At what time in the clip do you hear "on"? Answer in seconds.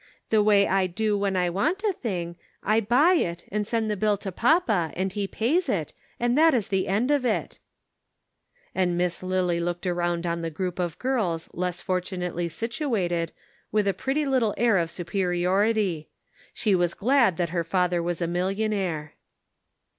10.25-10.41